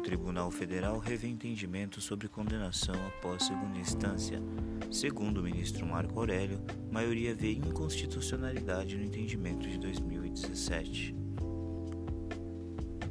[0.00, 4.42] Tribunal Federal revê entendimento sobre condenação após segunda instância.
[4.90, 6.60] Segundo o ministro Marco Aurélio,
[6.90, 11.14] maioria vê inconstitucionalidade no entendimento de 2017.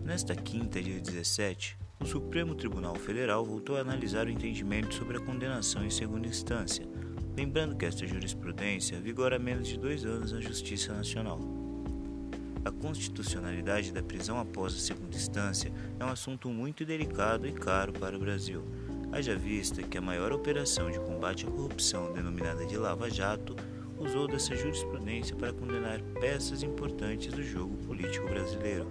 [0.04, 5.22] Nesta quinta, dia 17, o Supremo Tribunal Federal voltou a analisar o entendimento sobre a
[5.22, 6.86] condenação em segunda instância,
[7.38, 11.63] lembrando que esta jurisprudência vigora há menos de dois anos na Justiça Nacional.
[12.66, 17.92] A constitucionalidade da prisão após a segunda instância é um assunto muito delicado e caro
[17.92, 18.64] para o Brasil,
[19.12, 23.56] haja vista que a maior operação de combate à corrupção, denominada de Lava Jato,
[23.98, 28.88] usou dessa jurisprudência para condenar peças importantes do jogo político brasileiro.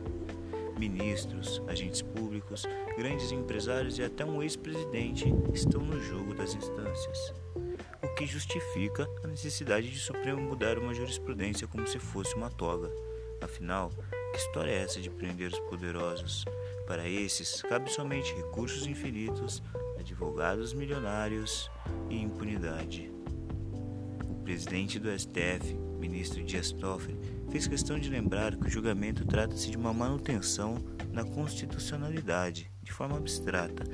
[0.79, 2.65] Ministros, agentes públicos,
[2.97, 7.35] grandes empresários e até um ex-presidente estão no jogo das instâncias,
[8.03, 12.91] o que justifica a necessidade de Supremo mudar uma jurisprudência como se fosse uma toga.
[13.43, 13.91] Afinal,
[14.33, 16.45] que história é essa de prender os poderosos?
[16.87, 19.63] Para esses, cabe somente recursos infinitos,
[19.99, 21.71] advogados milionários
[22.09, 23.11] e impunidade.
[24.29, 27.19] O presidente do STF, ministro Dias Toffoli,
[27.51, 30.77] fez questão de lembrar que o julgamento trata-se de uma manutenção
[31.11, 33.85] na constitucionalidade, de forma abstrata,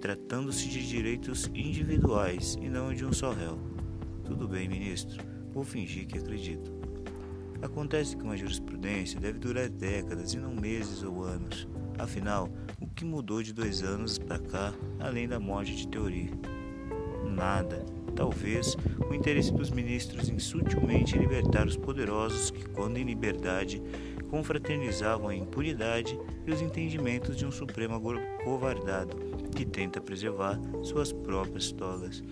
[0.00, 3.58] tratando-se de direitos individuais e não de um só réu.
[4.24, 5.22] Tudo bem, ministro,
[5.52, 6.72] vou fingir que acredito.
[7.64, 11.66] Acontece que uma jurisprudência deve durar décadas e não meses ou anos.
[11.98, 16.30] Afinal, o que mudou de dois anos para cá, além da morte de teoria?
[17.24, 17.82] Nada.
[18.14, 18.76] Talvez
[19.10, 23.82] o interesse dos ministros em sutilmente libertar os poderosos que, quando em liberdade,
[24.30, 27.98] confraternizavam a impunidade e os entendimentos de um Supremo
[28.44, 29.16] covardado
[29.56, 32.22] que tenta preservar suas próprias togas.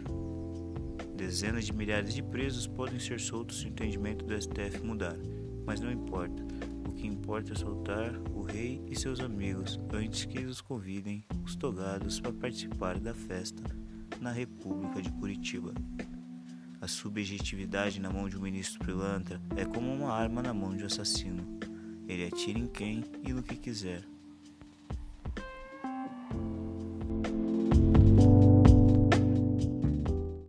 [1.22, 5.16] Dezenas de milhares de presos podem ser soltos se o entendimento do STF mudar,
[5.64, 6.42] mas não importa.
[6.84, 11.54] O que importa é soltar o rei e seus amigos antes que eles convidem os
[11.54, 13.62] togados para participar da festa
[14.20, 15.72] na República de Curitiba.
[16.80, 20.82] A subjetividade na mão de um ministro pilantra é como uma arma na mão de
[20.82, 21.46] um assassino.
[22.08, 24.11] Ele atira em quem e no que quiser.